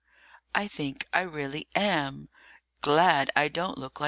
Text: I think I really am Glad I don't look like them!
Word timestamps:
I 0.55 0.67
think 0.67 1.05
I 1.13 1.21
really 1.21 1.67
am 1.75 2.29
Glad 2.81 3.29
I 3.35 3.49
don't 3.49 3.77
look 3.77 3.77
like 3.77 3.93
them! 3.93 3.99